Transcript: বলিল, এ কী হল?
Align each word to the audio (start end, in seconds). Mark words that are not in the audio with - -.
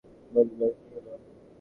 বলিল, 0.31 0.61
এ 0.65 0.73
কী 0.79 0.95
হল? 0.95 1.07